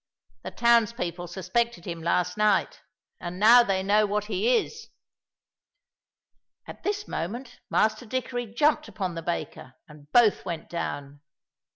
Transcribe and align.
The 0.41 0.49
townspeople 0.49 1.27
suspected 1.27 1.85
him 1.85 2.01
last 2.01 2.35
night, 2.35 2.81
and 3.19 3.37
now 3.39 3.61
they 3.61 3.83
know 3.83 4.07
what 4.07 4.25
he 4.25 4.57
is." 4.57 4.87
At 6.65 6.81
this 6.81 7.07
moment 7.07 7.59
Master 7.69 8.07
Dickory 8.07 8.47
jumped 8.51 8.87
upon 8.87 9.13
the 9.13 9.21
baker, 9.21 9.75
and 9.87 10.11
both 10.11 10.43
went 10.43 10.71
down. 10.71 11.21